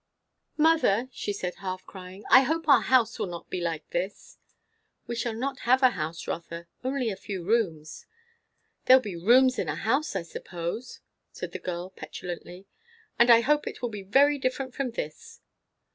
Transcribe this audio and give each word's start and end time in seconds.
"Mother," 0.57 1.09
she 1.11 1.31
said 1.31 1.57
half 1.61 1.85
crying, 1.85 2.23
"I 2.27 2.41
hope 2.41 2.67
our 2.67 2.81
house 2.81 3.19
will 3.19 3.27
not 3.27 3.51
be 3.51 3.61
like 3.61 3.87
this?" 3.91 4.39
"We 5.05 5.15
shall 5.15 5.35
not 5.35 5.59
have 5.69 5.83
a 5.83 5.91
house, 5.91 6.27
Rotha; 6.27 6.65
only 6.83 7.11
a 7.11 7.15
few 7.15 7.43
rooms." 7.45 8.07
"They'll 8.85 8.99
be 8.99 9.15
rooms 9.15 9.59
in 9.59 9.69
a 9.69 9.75
house, 9.75 10.15
I 10.15 10.23
suppose," 10.23 11.01
said 11.31 11.51
the 11.51 11.59
girl 11.59 11.91
petulantly; 11.91 12.65
"and 13.19 13.29
I 13.29 13.41
hope 13.41 13.67
it 13.67 13.83
will 13.83 13.89
be 13.89 14.01
very 14.01 14.39
different 14.39 14.73
from 14.73 14.89
this." 14.89 15.39